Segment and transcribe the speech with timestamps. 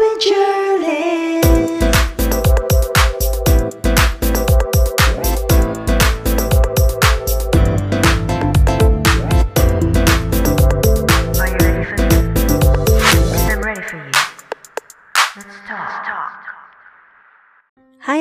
[0.00, 0.06] Hi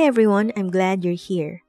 [0.04, 1.64] everyone, I'm glad you're here.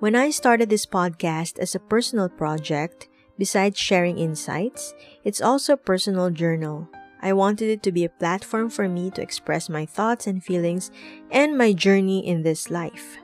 [0.00, 3.08] When I started this podcast as a personal project,
[3.38, 4.92] besides sharing insights,
[5.22, 6.88] it's also a personal journal.
[7.22, 10.90] I wanted it to be a platform for me to express my thoughts and feelings
[11.30, 13.18] and my journey in this life.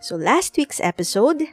[0.00, 1.44] So last week's episode,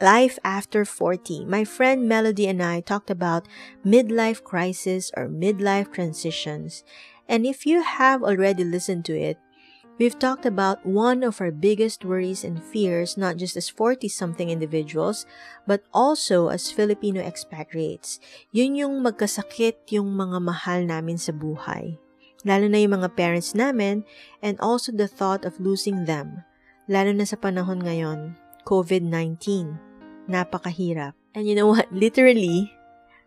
[0.00, 3.46] Life After 40, my friend Melody and I talked about
[3.84, 6.82] midlife crisis or midlife transitions.
[7.28, 9.38] And if you have already listened to it,
[10.00, 14.48] We've talked about one of our biggest worries and fears, not just as 40 something
[14.48, 15.28] individuals,
[15.68, 18.16] but also as Filipino expatriates.
[18.48, 22.00] Yun yung magkasakit yung mga mahal namin sa buhay.
[22.48, 24.00] Lalo na yung mga parents namin,
[24.40, 26.48] and also the thought of losing them.
[26.88, 29.76] Lalo na sa panahon ngayon, COVID-19.
[30.32, 31.12] Napakahirap.
[31.36, 31.92] And you know what?
[31.92, 32.72] Literally,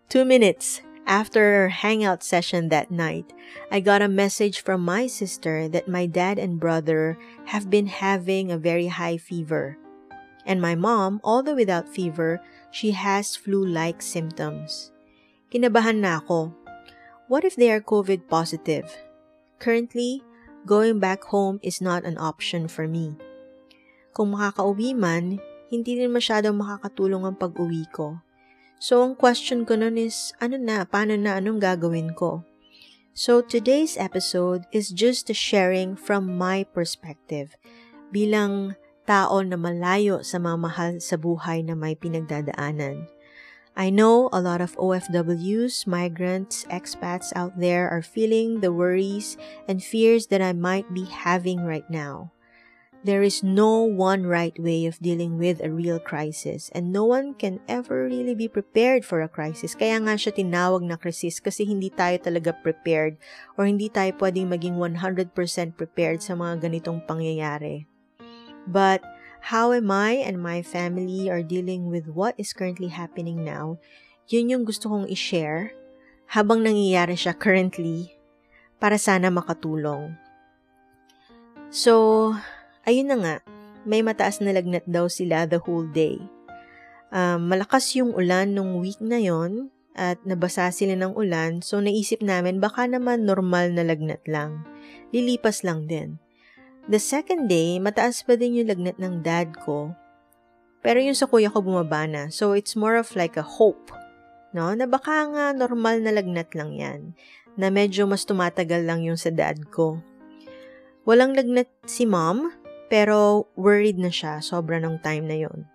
[0.09, 3.31] two minutes after our hangout session that night,
[3.71, 8.51] I got a message from my sister that my dad and brother have been having
[8.51, 9.77] a very high fever.
[10.45, 14.91] And my mom, although without fever, she has flu-like symptoms.
[15.51, 16.51] Kinabahan na ako.
[17.27, 18.89] What if they are COVID positive?
[19.59, 20.23] Currently,
[20.65, 23.15] going back home is not an option for me.
[24.11, 25.39] Kung makakauwi man,
[25.71, 28.19] hindi rin masyadong makakatulong ang pag-uwi ko.
[28.83, 32.43] So, ang question ko nun is, ano na, paano na, anong gagawin ko?
[33.15, 37.55] So, today's episode is just a sharing from my perspective
[38.11, 38.75] bilang
[39.07, 43.07] tao na malayo sa mga mahal sa buhay na may pinagdadaanan.
[43.71, 49.79] I know a lot of OFWs, migrants, expats out there are feeling the worries and
[49.79, 52.32] fears that I might be having right now.
[53.03, 57.35] There is no one right way of dealing with a real crisis and no one
[57.35, 59.75] can ever really be prepared for a crisis.
[59.75, 63.19] Kaya nga siya tinawag na crisis kasi hindi tayo talaga prepared
[63.59, 65.35] or hindi tayo pwedeng maging 100%
[65.75, 67.91] prepared sa mga ganitong pangyayari.
[68.71, 69.03] But
[69.51, 73.83] how am I and my family are dealing with what is currently happening now,
[74.31, 75.75] yun yung gusto kong i-share
[76.31, 78.15] habang nangyayari siya currently
[78.79, 80.15] para sana makatulong.
[81.67, 82.31] So,
[82.87, 83.35] ayun na nga,
[83.83, 86.19] may mataas na lagnat daw sila the whole day.
[87.13, 92.25] Um, malakas yung ulan nung week na yon at nabasa sila ng ulan so naisip
[92.25, 94.65] namin baka naman normal na lagnat lang.
[95.13, 96.17] Lilipas lang din.
[96.89, 99.93] The second day, mataas pa din yung lagnat ng dad ko.
[100.83, 102.27] Pero yung sa kuya ko bumaba na.
[102.27, 103.93] So it's more of like a hope.
[104.51, 104.75] No?
[104.75, 107.01] Na baka nga normal na lagnat lang yan.
[107.55, 110.03] Na medyo mas tumatagal lang yung sa dad ko.
[111.07, 112.51] Walang lagnat si mom,
[112.93, 115.65] pero worried na siya sobra ng time na yon.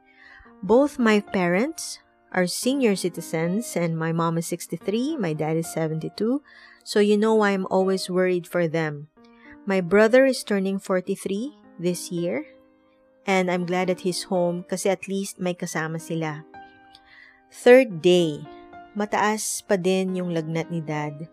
[0.63, 1.99] Both my parents
[2.31, 6.15] are senior citizens and my mom is 63, my dad is 72,
[6.87, 9.11] so you know I'm always worried for them.
[9.67, 12.47] My brother is turning 43 this year
[13.27, 16.47] and I'm glad that he's home kasi at least may kasama sila.
[17.51, 18.47] Third day,
[18.95, 21.27] mataas pa din yung lagnat ni dad.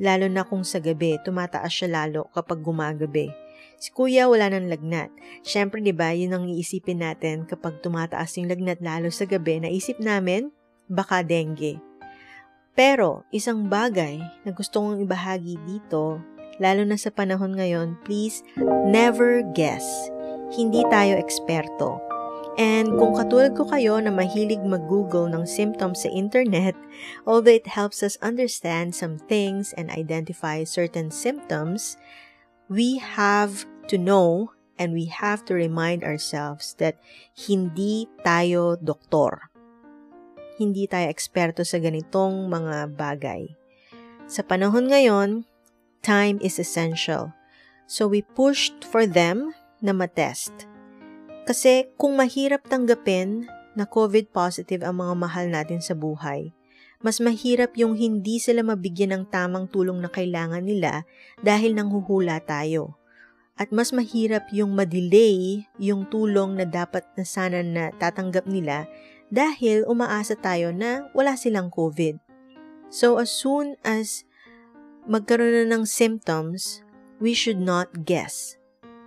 [0.00, 3.49] Lalo na kung sa gabi, tumataas siya lalo kapag gumagabi.
[3.80, 5.08] Si kuya wala nang lagnat.
[5.40, 9.96] Siyempre, di ba, yun ang iisipin natin kapag tumataas yung lagnat lalo sa gabi, naisip
[9.96, 10.52] namin,
[10.90, 11.80] baka dengue.
[12.76, 16.20] Pero, isang bagay na gusto kong ibahagi dito,
[16.60, 18.44] lalo na sa panahon ngayon, please
[18.86, 19.84] never guess.
[20.52, 22.10] Hindi tayo eksperto.
[22.60, 26.76] And kung katulad ko kayo na mahilig mag-google ng symptoms sa internet,
[27.24, 31.96] although it helps us understand some things and identify certain symptoms,
[32.70, 36.96] we have to know and we have to remind ourselves that
[37.34, 39.50] hindi tayo doktor.
[40.56, 43.50] Hindi tayo eksperto sa ganitong mga bagay.
[44.30, 45.42] Sa panahon ngayon,
[46.06, 47.34] time is essential.
[47.90, 49.50] So we pushed for them
[49.82, 50.70] na matest.
[51.50, 56.54] Kasi kung mahirap tanggapin na COVID positive ang mga mahal natin sa buhay,
[57.00, 61.08] mas mahirap yung hindi sila mabigyan ng tamang tulong na kailangan nila
[61.40, 63.00] dahil nanghuhula tayo.
[63.56, 68.88] At mas mahirap yung madelay yung tulong na dapat na sana na tatanggap nila
[69.32, 72.20] dahil umaasa tayo na wala silang COVID.
[72.92, 74.24] So as soon as
[75.08, 76.84] magkaroon na ng symptoms,
[77.20, 78.56] we should not guess.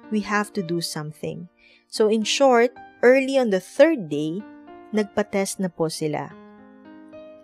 [0.10, 1.50] We have to do something.
[1.90, 2.74] So in short,
[3.06, 4.42] early on the third day,
[4.94, 6.43] nagpa-test na po sila.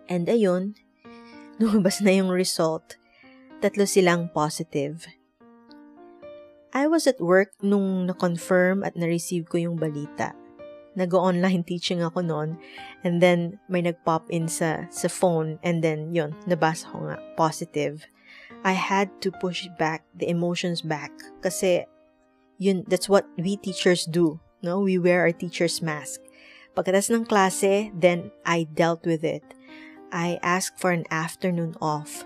[0.09, 0.73] And ayun,
[1.61, 2.97] lumabas na yung result.
[3.61, 5.05] Tatlo silang positive.
[6.73, 10.33] I was at work nung na-confirm at na-receive ko yung balita.
[10.97, 12.49] Nag-online teaching ako noon
[13.05, 18.05] and then may nag-pop in sa, sa phone and then yun, nabasa ko nga, positive.
[18.65, 21.85] I had to push back the emotions back kasi
[22.59, 24.39] yun, that's what we teachers do.
[24.61, 24.81] No?
[24.81, 26.21] We wear our teacher's mask.
[26.75, 29.41] Pagkatas ng klase, then I dealt with it.
[30.11, 32.25] I asked for an afternoon off.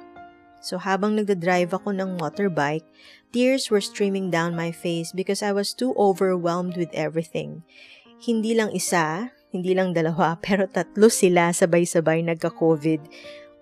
[0.64, 2.88] So habang nagda-drive ako ng motorbike,
[3.36, 7.68] tears were streaming down my face because I was too overwhelmed with everything.
[8.24, 13.04] Hindi lang isa, hindi lang dalawa, pero tatlo sila sabay-sabay nagka-COVID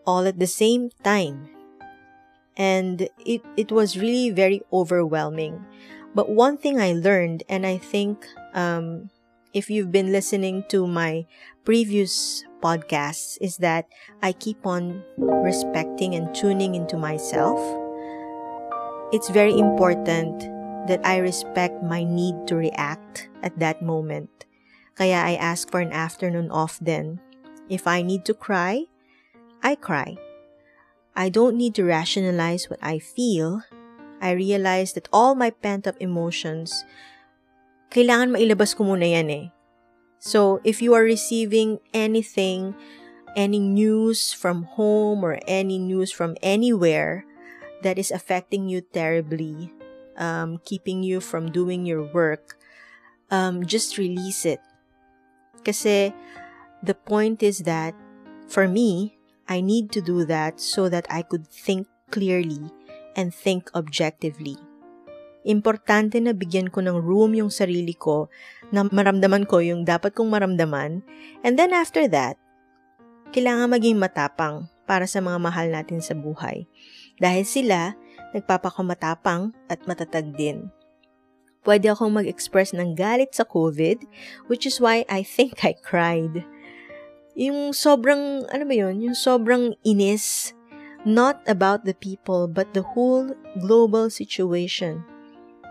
[0.06, 1.50] all at the same time.
[2.54, 5.66] And it, it was really very overwhelming.
[6.14, 9.10] But one thing I learned, and I think um,
[9.54, 11.26] if you've been listening to my
[11.64, 13.90] previous podcasts, is that
[14.22, 17.60] I keep on respecting and tuning into myself.
[19.12, 20.40] It's very important
[20.88, 24.30] that I respect my need to react at that moment.
[24.96, 27.20] Kaya I ask for an afternoon off then.
[27.70, 28.86] If I need to cry,
[29.64, 30.18] I cry.
[31.16, 33.64] I don't need to rationalize what I feel.
[34.22, 36.86] I realize that all my pent-up emotions
[37.92, 39.46] kailangan mailabas ko muna yan eh.
[40.22, 42.78] So, if you are receiving anything,
[43.34, 47.26] any news from home or any news from anywhere
[47.82, 49.74] that is affecting you terribly,
[50.22, 52.62] um, keeping you from doing your work,
[53.34, 54.62] um, just release it.
[55.66, 56.14] Kasi
[56.86, 57.98] the point is that
[58.46, 59.18] for me,
[59.50, 62.70] I need to do that so that I could think clearly
[63.18, 64.62] and think objectively.
[65.42, 68.30] Importante na bigyan ko ng room yung sarili ko
[68.70, 71.02] na maramdaman ko yung dapat kong maramdaman.
[71.42, 72.38] And then after that,
[73.34, 76.68] kailangan maging matapang para sa mga mahal natin sa buhay.
[77.18, 77.96] Dahil sila,
[78.38, 80.70] nagpapakumatapang at matatag din.
[81.62, 84.02] Pwede akong mag-express ng galit sa COVID,
[84.50, 86.42] which is why I think I cried.
[87.38, 88.98] Yung sobrang, ano ba yun?
[89.00, 90.58] Yung sobrang inis,
[91.06, 95.06] not about the people, but the whole global situation.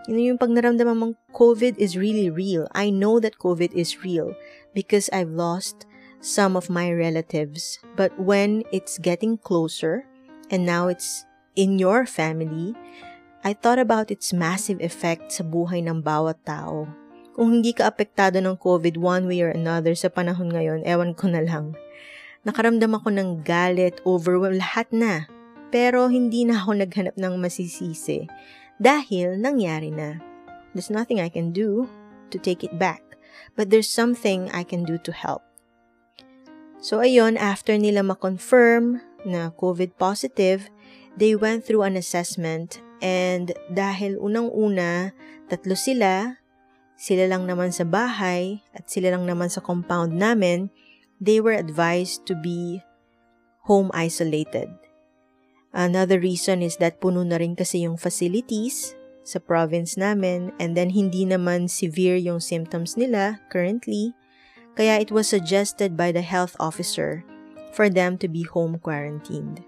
[0.09, 2.65] Yun yung pag naramdaman mong COVID is really real.
[2.73, 4.33] I know that COVID is real
[4.73, 5.85] because I've lost
[6.25, 7.77] some of my relatives.
[7.93, 10.09] But when it's getting closer
[10.49, 12.73] and now it's in your family,
[13.45, 16.89] I thought about its massive effect sa buhay ng bawat tao.
[17.37, 21.29] Kung hindi ka apektado ng COVID one way or another sa panahon ngayon, ewan ko
[21.29, 21.77] na lang.
[22.41, 25.29] Nakaramdam ako ng galit, overwhelm, lahat na.
[25.69, 28.25] Pero hindi na ako naghanap ng masisisi
[28.81, 30.17] dahil nangyari na.
[30.73, 31.85] There's nothing I can do
[32.33, 33.05] to take it back,
[33.53, 35.45] but there's something I can do to help.
[36.81, 38.97] So ayun, after nila ma-confirm
[39.29, 40.65] na COVID positive,
[41.13, 45.13] they went through an assessment and dahil unang-una,
[45.45, 46.41] tatlo sila,
[46.97, 50.73] sila lang naman sa bahay at sila lang naman sa compound namin,
[51.21, 52.81] they were advised to be
[53.69, 54.73] home isolated.
[55.71, 58.91] Another reason is that puno na rin kasi yung facilities
[59.23, 64.11] sa province namin and then hindi naman severe yung symptoms nila currently.
[64.75, 67.23] Kaya it was suggested by the health officer
[67.71, 69.63] for them to be home quarantined.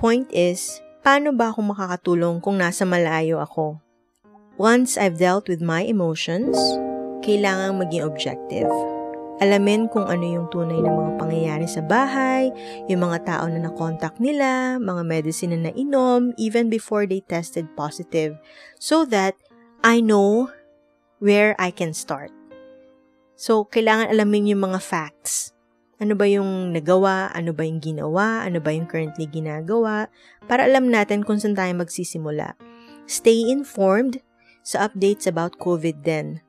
[0.00, 3.80] Point is, paano ba ako makakatulong kung nasa malayo ako?
[4.56, 6.56] Once I've dealt with my emotions,
[7.20, 8.97] kailangang maging objective.
[9.38, 12.50] Alamin kung ano yung tunay na mga pangyayari sa bahay,
[12.90, 18.34] yung mga tao na nakontak nila, mga medicine na nainom, even before they tested positive,
[18.82, 19.38] so that
[19.86, 20.50] I know
[21.22, 22.34] where I can start.
[23.38, 25.54] So, kailangan alamin yung mga facts.
[26.02, 27.30] Ano ba yung nagawa?
[27.30, 28.42] Ano ba yung ginawa?
[28.42, 30.10] Ano ba yung currently ginagawa?
[30.50, 32.58] Para alam natin kung saan tayo magsisimula.
[33.06, 34.18] Stay informed
[34.66, 36.42] sa updates about COVID din.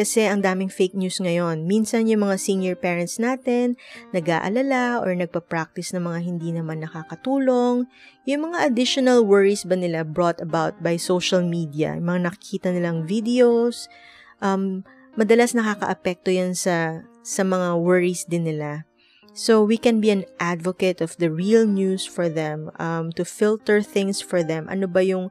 [0.00, 1.68] Kasi ang daming fake news ngayon.
[1.68, 3.76] Minsan yung mga senior parents natin,
[4.16, 7.84] nag-aalala or nagpa-practice ng mga hindi naman nakakatulong.
[8.24, 13.04] Yung mga additional worries ba nila brought about by social media, yung mga nakikita nilang
[13.04, 13.92] videos,
[14.40, 14.88] um,
[15.20, 18.88] madalas nakaka-apekto yan sa, sa mga worries din nila.
[19.36, 23.84] So, we can be an advocate of the real news for them, um, to filter
[23.84, 24.64] things for them.
[24.72, 25.28] Ano ba yung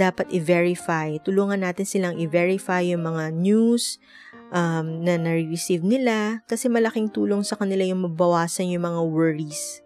[0.00, 1.20] dapat i-verify.
[1.20, 4.00] Tulungan natin silang i-verify yung mga news
[4.48, 9.84] um, na na-receive nila kasi malaking tulong sa kanila yung mabawasan yung mga worries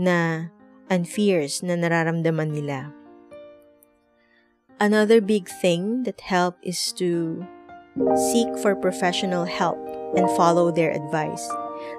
[0.00, 0.48] na
[0.88, 2.88] and fears na nararamdaman nila.
[4.80, 7.40] Another big thing that help is to
[8.32, 9.78] seek for professional help
[10.18, 11.46] and follow their advice.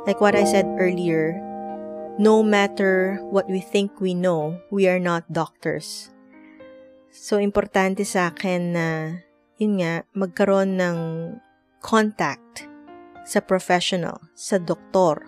[0.05, 1.39] Like what I said earlier,
[2.19, 6.11] no matter what we think we know, we are not doctors.
[7.15, 8.87] So, importante sa akin na,
[9.55, 10.97] yun nga, magkaroon ng
[11.79, 12.67] contact
[13.23, 15.23] sa professional, sa doktor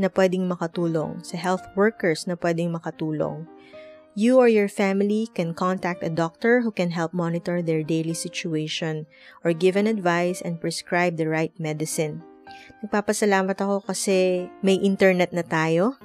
[0.00, 3.44] na pwedeng makatulong, sa health workers na pwedeng makatulong.
[4.16, 9.04] You or your family can contact a doctor who can help monitor their daily situation
[9.44, 12.24] or give an advice and prescribe the right medicine.
[12.80, 16.00] Nagpapasalamat ako kasi may internet na tayo.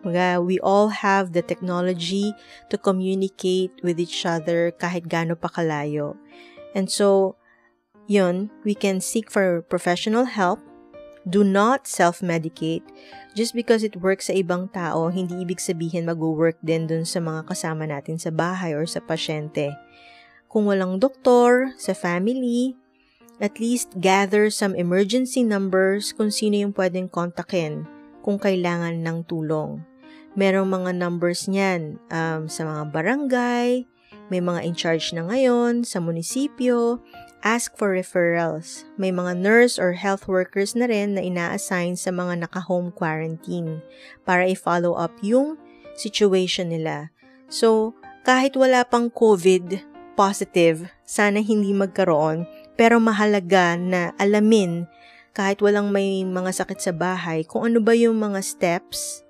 [0.00, 2.32] Mga, we all have the technology
[2.72, 6.16] to communicate with each other kahit gaano pa kalayo.
[6.72, 7.36] And so,
[8.08, 10.58] yun, we can seek for professional help.
[11.28, 12.82] Do not self-medicate.
[13.36, 17.44] Just because it works sa ibang tao, hindi ibig sabihin mag-work din dun sa mga
[17.44, 19.76] kasama natin sa bahay or sa pasyente.
[20.48, 22.74] Kung walang doktor, sa family,
[23.38, 27.84] at least gather some emergency numbers kung sino yung pwedeng kontakin
[28.20, 29.80] kung kailangan ng tulong.
[30.38, 33.84] Merong mga numbers niyan um, sa mga barangay,
[34.30, 37.02] may mga in charge na ngayon sa munisipyo,
[37.42, 38.86] ask for referrals.
[38.94, 43.82] May mga nurse or health workers na rin na ina-assign sa mga naka-home quarantine
[44.22, 45.58] para i-follow up yung
[45.98, 47.10] situation nila.
[47.50, 49.82] So, kahit wala pang COVID
[50.14, 52.46] positive, sana hindi magkaroon,
[52.78, 54.86] pero mahalaga na alamin
[55.34, 59.26] kahit walang may mga sakit sa bahay kung ano ba yung mga steps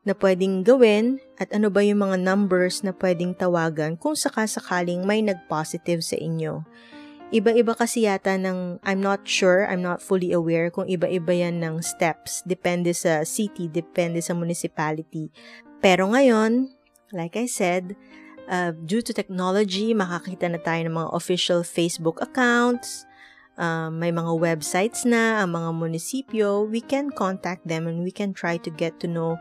[0.00, 5.20] na pwedeng gawin at ano ba yung mga numbers na pwedeng tawagan kung sakasakaling may
[5.20, 6.64] nag-positive sa inyo.
[7.30, 11.78] Iba-iba kasi yata ng, I'm not sure, I'm not fully aware kung iba-iba yan ng
[11.78, 12.42] steps.
[12.42, 15.30] Depende sa city, depende sa municipality.
[15.78, 16.74] Pero ngayon,
[17.14, 17.94] like I said,
[18.50, 23.06] uh, due to technology, makakita na tayo ng mga official Facebook accounts,
[23.62, 28.34] uh, may mga websites na ang mga munisipyo, we can contact them and we can
[28.34, 29.38] try to get to know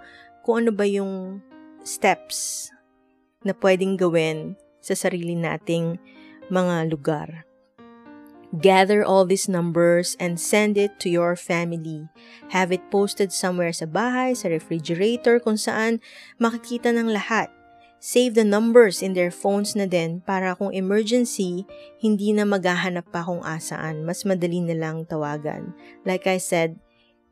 [0.49, 1.45] kung ano ba yung
[1.85, 2.73] steps
[3.45, 6.01] na pwedeng gawin sa sarili nating
[6.49, 7.45] mga lugar.
[8.57, 12.09] Gather all these numbers and send it to your family.
[12.49, 16.01] Have it posted somewhere sa bahay, sa refrigerator, kung saan
[16.41, 17.53] makikita ng lahat.
[18.01, 21.69] Save the numbers in their phones na din para kung emergency,
[22.01, 24.01] hindi na maghahanap pa kung asaan.
[24.01, 25.77] Mas madali na lang tawagan.
[26.09, 26.81] Like I said,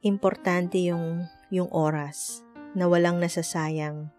[0.05, 2.45] importante yung, yung oras
[2.77, 4.13] na walang nasasayang.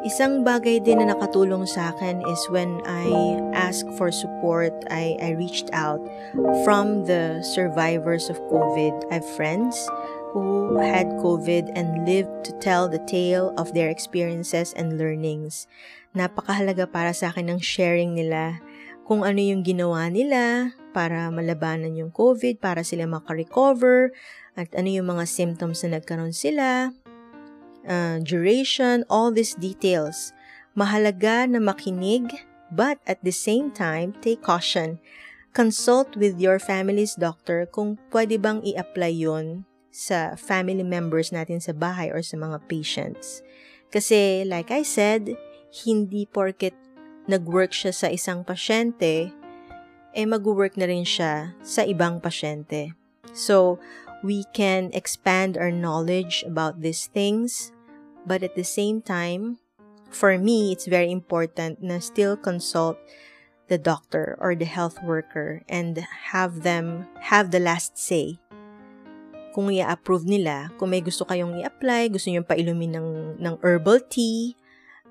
[0.00, 5.36] Isang bagay din na nakatulong sa akin is when I ask for support, I, I
[5.36, 6.00] reached out
[6.64, 9.12] from the survivors of COVID.
[9.12, 9.76] I have friends
[10.32, 15.68] who had COVID and lived to tell the tale of their experiences and learnings.
[16.16, 18.56] Napakahalaga para sa akin ng sharing nila
[19.04, 24.12] kung ano yung ginawa nila para malabanan yung COVID, para sila makarecover,
[24.58, 26.90] at ano yung mga symptoms na nagkaroon sila,
[27.86, 30.34] uh, duration, all these details.
[30.74, 32.30] Mahalaga na makinig,
[32.70, 34.98] but at the same time, take caution.
[35.50, 41.74] Consult with your family's doctor kung pwede bang i-apply yon sa family members natin sa
[41.74, 43.42] bahay or sa mga patients.
[43.90, 45.34] Kasi, like I said,
[45.82, 46.78] hindi porket
[47.26, 49.34] nag-work siya sa isang pasyente,
[50.14, 52.94] eh mag-work na rin siya sa ibang pasyente.
[53.30, 53.78] So,
[54.22, 57.72] we can expand our knowledge about these things,
[58.26, 59.62] but at the same time,
[60.10, 62.98] for me, it's very important na still consult
[63.70, 66.02] the doctor or the health worker and
[66.34, 68.42] have them have the last say.
[69.54, 74.54] Kung i-approve nila, kung may gusto kayong i-apply, gusto nyo pailumin ng, ng herbal tea,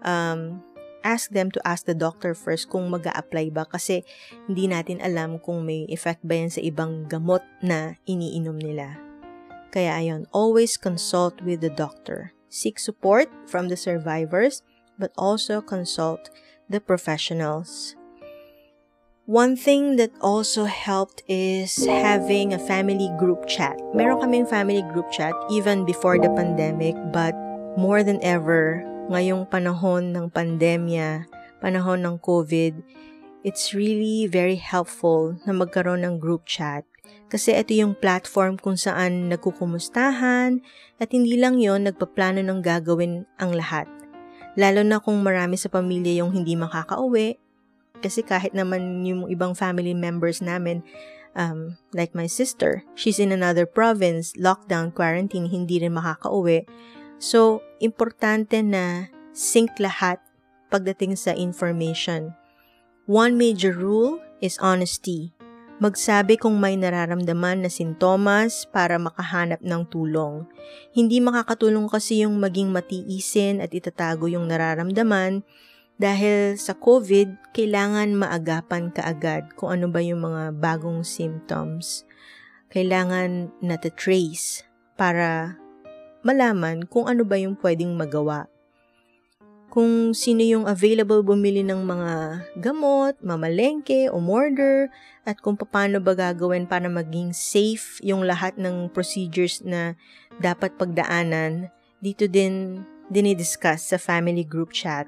[0.04, 0.60] um,
[1.04, 4.04] ask them to ask the doctor first kung mag apply ba kasi
[4.48, 9.00] hindi natin alam kung may effect ba yan sa ibang gamot na iniinom nila.
[9.70, 12.34] Kaya ayon, always consult with the doctor.
[12.50, 14.66] Seek support from the survivors,
[14.98, 16.34] but also consult
[16.66, 17.94] the professionals.
[19.30, 23.78] One thing that also helped is having a family group chat.
[23.94, 27.38] Meron kaming family group chat even before the pandemic, but
[27.78, 31.26] more than ever, ngayong panahon ng pandemya,
[31.58, 32.78] panahon ng COVID,
[33.42, 36.86] it's really very helpful na magkaroon ng group chat.
[37.30, 40.62] Kasi ito yung platform kung saan nagkukumustahan
[41.02, 43.90] at hindi lang yon nagpaplano ng gagawin ang lahat.
[44.58, 47.38] Lalo na kung marami sa pamilya yung hindi makakauwi.
[48.02, 50.82] Kasi kahit naman yung ibang family members namin,
[51.38, 56.66] um, like my sister, she's in another province, lockdown, quarantine, hindi rin makakauwi.
[57.20, 60.24] So, importante na sync lahat
[60.72, 62.34] pagdating sa information.
[63.06, 65.36] One major rule is honesty
[65.80, 70.44] magsabi kung may nararamdaman na sintomas para makahanap ng tulong.
[70.92, 75.48] Hindi makakatulong kasi yung maging matiisin at itatago yung nararamdaman
[76.00, 82.08] Dahil sa COVID, kailangan maagapan kaagad kung ano ba yung mga bagong symptoms.
[82.72, 84.64] Kailangan nata-trace
[84.96, 85.60] para
[86.22, 88.48] malaman kung ano ba yung pwedeng magawa.
[89.70, 92.12] Kung sino yung available bumili ng mga
[92.58, 94.90] gamot, mamalengke, o order,
[95.30, 99.94] at kung paano ba gagawin para maging safe yung lahat ng procedures na
[100.42, 101.70] dapat pagdaanan,
[102.02, 102.82] dito din
[103.14, 105.06] dinidiscuss sa family group chat.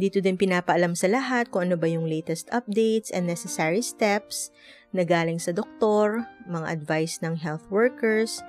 [0.00, 4.50] Dito din pinapaalam sa lahat kung ano ba yung latest updates and necessary steps
[4.96, 8.42] na galing sa doktor, mga advice ng health workers,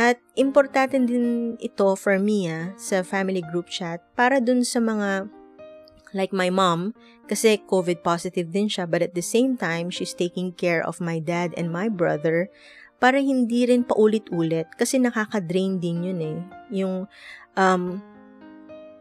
[0.00, 5.28] at importante din ito for me ah, sa family group chat para dun sa mga
[6.16, 6.96] like my mom
[7.28, 11.20] kasi COVID positive din siya but at the same time she's taking care of my
[11.20, 12.48] dad and my brother
[13.02, 16.38] para hindi rin paulit-ulit kasi nakaka-drain din yun eh.
[16.70, 17.10] Yung
[17.58, 17.98] um,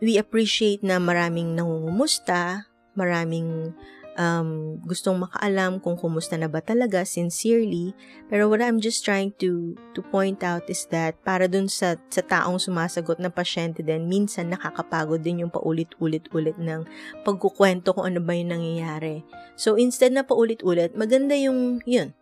[0.01, 2.65] we appreciate na maraming nangungumusta,
[2.97, 3.77] maraming
[4.19, 7.93] um, gustong makaalam kung kumusta na ba talaga, sincerely.
[8.27, 12.23] Pero what I'm just trying to to point out is that para dun sa, sa
[12.23, 16.87] taong sumasagot na pasyente din, minsan nakakapagod din yung paulit-ulit-ulit ng
[17.23, 19.23] pagkukwento kung ano ba yung nangyayari.
[19.55, 22.15] So instead na paulit-ulit, maganda yung, yun,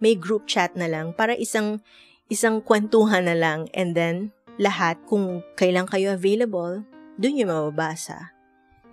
[0.00, 1.80] may group chat na lang para isang
[2.28, 6.84] isang kwentuhan na lang and then lahat kung kailan kayo available,
[7.20, 8.32] dun yung mababasa.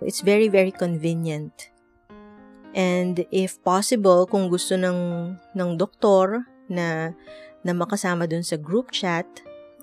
[0.04, 1.73] It's very, very convenient.
[2.74, 7.14] And if possible, kung gusto ng, ng doktor na,
[7.62, 9.26] na makasama dun sa group chat,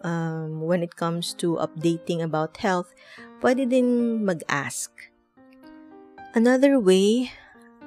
[0.04, 2.92] um, when it comes to updating about health,
[3.40, 4.92] pwede din mag-ask.
[6.36, 7.32] Another way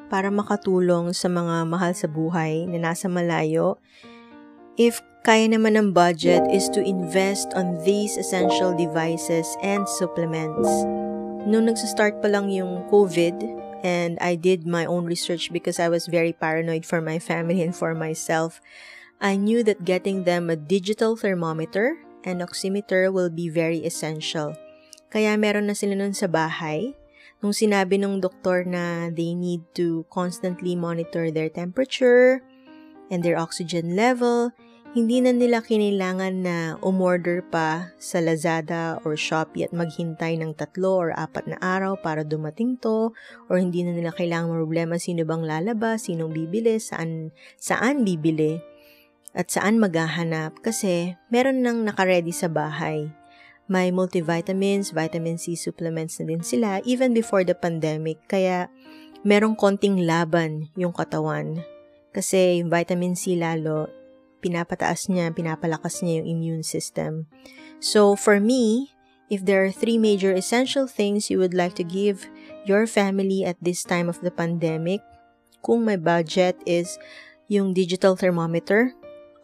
[0.09, 3.77] para makatulong sa mga mahal sa buhay na nasa malayo,
[4.77, 10.69] if kaya naman ng budget is to invest on these essential devices and supplements.
[11.49, 16.09] Nung nagsa-start pa lang yung COVID, and I did my own research because I was
[16.09, 18.65] very paranoid for my family and for myself.
[19.21, 24.57] I knew that getting them a digital thermometer and oximeter will be very essential.
[25.13, 26.97] Kaya meron na sila nun sa bahay.
[27.45, 32.41] Nung sinabi ng doktor na they need to constantly monitor their temperature
[33.13, 34.57] and their oxygen level,
[34.95, 41.03] hindi na nila kinailangan na umorder pa sa Lazada or Shopee at maghintay ng tatlo
[41.03, 43.11] or apat na araw para dumating to
[43.51, 48.63] or hindi na nila kailangan problema sino bang lalabas, sinong bibili, saan, saan bibili
[49.35, 53.11] at saan maghahanap kasi meron nang nakaredy sa bahay.
[53.67, 58.71] May multivitamins, vitamin C supplements na din sila even before the pandemic kaya
[59.27, 61.67] merong konting laban yung katawan.
[62.15, 64.04] Kasi yung vitamin C lalo,
[64.45, 67.25] pinapataas niya, pinapalakas niya yung immune system.
[67.81, 68.93] So, for me,
[69.33, 72.29] if there are three major essential things you would like to give
[72.69, 75.01] your family at this time of the pandemic,
[75.65, 77.01] kung may budget is
[77.49, 78.93] yung digital thermometer,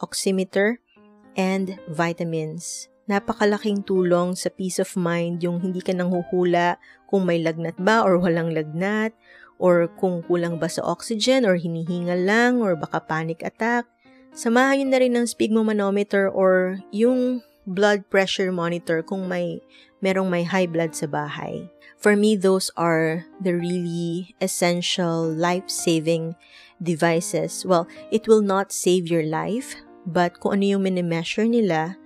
[0.05, 0.85] oximeter,
[1.33, 2.93] and vitamins.
[3.09, 6.77] Napakalaking tulong sa peace of mind yung hindi ka nang huhula
[7.09, 9.17] kung may lagnat ba or walang lagnat,
[9.61, 13.85] or kung kulang ba sa oxygen or hinihingal lang or baka panic attack.
[14.31, 19.59] Samahan nyo na rin ng sphygmomanometer or yung blood pressure monitor kung may
[20.01, 21.69] merong may high blood sa bahay.
[22.01, 26.33] For me, those are the really essential life-saving
[26.81, 27.69] devices.
[27.69, 29.77] Well, it will not save your life,
[30.09, 32.01] but kung ano yung minimeasure nila,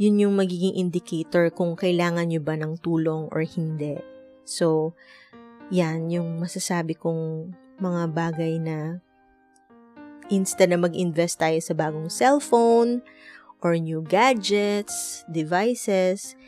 [0.00, 4.00] yun yung magiging indicator kung kailangan nyo ba ng tulong or hindi.
[4.48, 4.96] So,
[5.68, 9.04] yan yung masasabi kong mga bagay na
[10.28, 13.04] instead na mag-invest tayo sa bagong cellphone
[13.60, 16.38] or new gadgets, devices,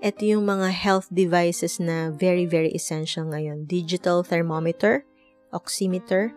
[0.00, 3.68] ito yung mga health devices na very, very essential ngayon.
[3.68, 5.04] Digital thermometer,
[5.52, 6.32] oximeter,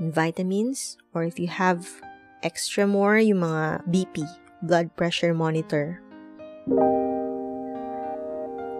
[0.00, 2.00] and vitamins, or if you have
[2.40, 4.24] extra more, yung mga BP,
[4.64, 6.00] blood pressure monitor.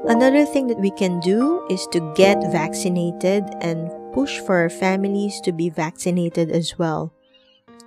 [0.08, 5.40] Another thing that we can do is to get vaccinated and push for our families
[5.46, 7.14] to be vaccinated as well.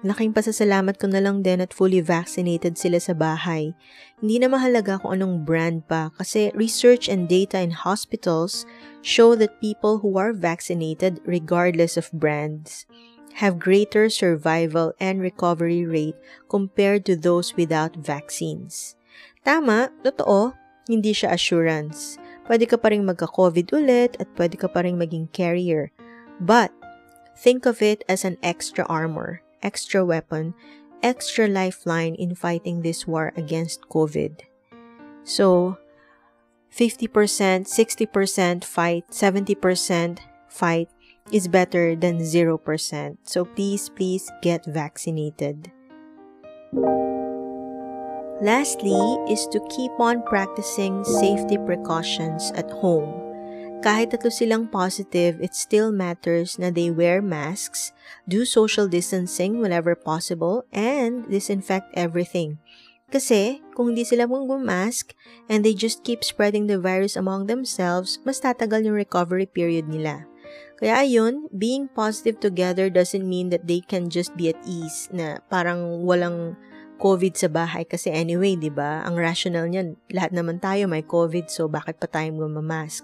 [0.06, 3.74] Laking pasasalamat ko na lang din at fully vaccinated sila sa bahay.
[4.22, 8.70] Hindi na mahalaga kung anong brand pa kasi research and data in hospitals
[9.02, 12.86] show that people who are vaccinated regardless of brands
[13.42, 16.22] have greater survival and recovery rate
[16.54, 18.94] compared to those without vaccines.
[19.42, 20.54] Tama, totoo,
[20.86, 22.22] hindi siya assurance.
[22.46, 25.90] Pwede ka pa rin magka-COVID ulit at pwede ka pa rin maging carrier.
[26.38, 26.70] But,
[27.42, 30.54] think of it as an extra armor extra weapon,
[31.02, 34.46] extra lifeline in fighting this war against COVID.
[35.26, 35.78] So,
[36.70, 40.90] 50%, 60% fight, 70% fight
[41.32, 43.18] is better than 0%.
[43.24, 45.72] So please, please get vaccinated.
[48.42, 49.00] Lastly
[49.32, 53.25] is to keep on practicing safety precautions at home.
[53.86, 57.94] Kahit tatlo silang positive, it still matters na they wear masks,
[58.26, 62.58] do social distancing whenever possible, and disinfect everything.
[63.14, 64.26] Kasi, kung hindi sila
[64.58, 65.14] mask
[65.46, 70.26] and they just keep spreading the virus among themselves, mas tatagal yung recovery period nila.
[70.82, 75.38] Kaya ayun, being positive together doesn't mean that they can just be at ease na
[75.46, 76.58] parang walang
[76.98, 79.04] COVID sa bahay kasi anyway, 'di ba?
[79.04, 83.04] Ang rational niyan, lahat naman tayo may COVID, so bakit pa tayo magmamask?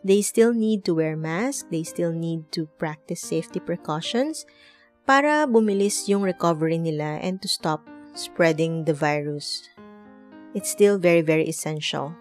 [0.00, 4.48] They still need to wear mask, they still need to practice safety precautions
[5.04, 7.84] para bumilis yung recovery nila and to stop
[8.16, 9.68] spreading the virus.
[10.54, 12.16] It's still very, very essential.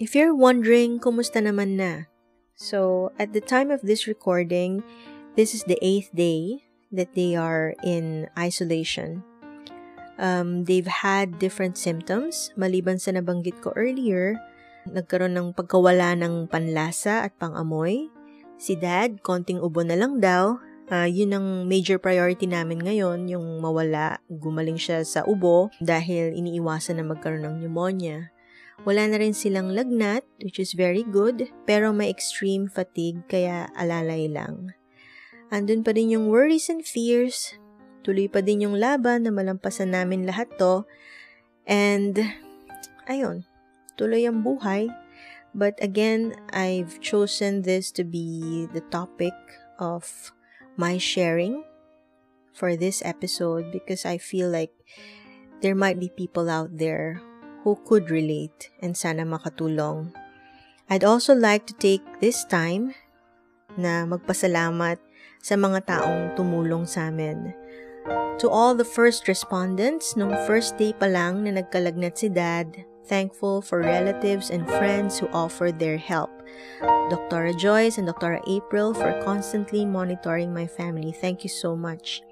[0.00, 2.08] If you're wondering, kumusta naman na?
[2.56, 4.82] So, at the time of this recording,
[5.36, 9.22] this is the eighth day that they are in isolation.
[10.20, 12.52] Um, they've had different symptoms.
[12.60, 14.36] Maliban sa nabanggit ko earlier,
[14.84, 18.12] nagkaroon ng pagkawala ng panlasa at pangamoy.
[18.60, 20.60] Si dad, konting ubo na lang daw.
[20.90, 27.00] Uh, yun ang major priority namin ngayon, yung mawala, gumaling siya sa ubo dahil iniiwasan
[27.00, 28.28] na magkaroon ng pneumonia.
[28.82, 34.26] Wala na rin silang lagnat, which is very good, pero may extreme fatigue kaya alalay
[34.26, 34.72] lang.
[35.52, 37.59] Andun pa rin yung worries and fears,
[38.00, 40.88] Tuloy pa din yung laban na malampasan namin lahat to.
[41.68, 42.16] And,
[43.04, 43.44] ayun,
[44.00, 44.88] tuloy ang buhay.
[45.52, 49.34] But again, I've chosen this to be the topic
[49.76, 50.32] of
[50.78, 51.66] my sharing
[52.54, 54.72] for this episode because I feel like
[55.60, 57.20] there might be people out there
[57.66, 60.14] who could relate and sana makatulong.
[60.88, 62.96] I'd also like to take this time
[63.76, 64.98] na magpasalamat
[65.40, 67.52] sa mga taong tumulong sa amin
[68.06, 73.60] To all the first respondents, nung first day pa lang na nagkalagnat si Dad, thankful
[73.60, 76.32] for relatives and friends who offered their help.
[77.12, 77.52] Dr.
[77.52, 78.40] Joyce and Dr.
[78.48, 81.12] April for constantly monitoring my family.
[81.12, 82.24] Thank you so much.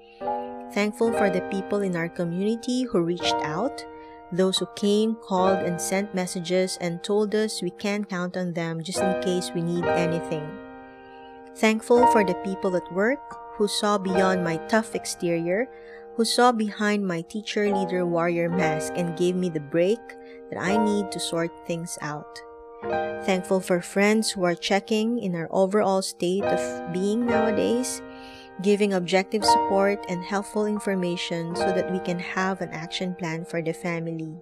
[0.73, 3.85] Thankful for the people in our community who reached out,
[4.31, 8.81] those who came, called, and sent messages and told us we can count on them
[8.81, 10.45] just in case we need anything.
[11.55, 13.21] Thankful for the people at work
[13.59, 15.67] who saw beyond my tough exterior,
[16.15, 19.99] who saw behind my teacher leader warrior mask and gave me the break
[20.49, 22.39] that I need to sort things out.
[23.27, 28.01] Thankful for friends who are checking in our overall state of being nowadays,
[28.61, 33.61] giving objective support and helpful information so that we can have an action plan for
[33.61, 34.33] the family.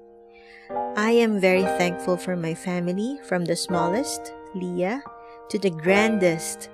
[0.96, 5.02] I am very thankful for my family, from the smallest, Leah,
[5.50, 6.70] to the grandest,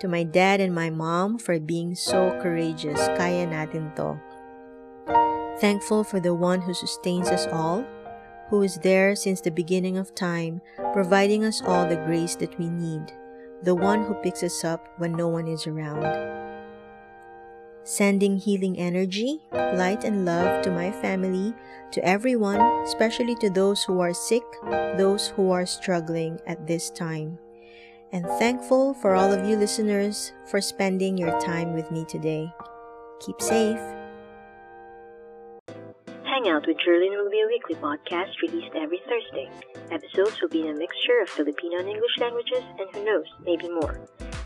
[0.00, 2.98] to my dad and my mom for being so courageous.
[3.20, 4.16] Kaya natin to.
[5.60, 7.84] Thankful for the one who sustains us all,
[8.48, 10.64] who is there since the beginning of time,
[10.96, 13.12] providing us all the grace that we need,
[13.62, 16.08] the one who picks us up when no one is around.
[17.84, 21.52] Sending healing energy, light, and love to my family,
[21.92, 24.44] to everyone, especially to those who are sick,
[24.96, 27.38] those who are struggling at this time
[28.12, 32.52] and thankful for all of you listeners for spending your time with me today.
[33.20, 33.80] Keep safe.
[36.24, 39.50] Hang Out with Jerlyn will be a weekly podcast released every Thursday.
[39.90, 43.68] Episodes will be in a mixture of Filipino and English languages, and who knows, maybe
[43.68, 44.00] more.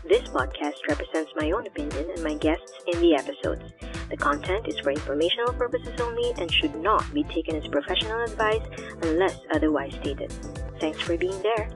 [0.07, 3.63] This podcast represents my own opinion and my guests in the episodes.
[4.09, 8.61] The content is for informational purposes only and should not be taken as professional advice
[9.01, 10.31] unless otherwise stated.
[10.79, 11.69] Thanks for being there.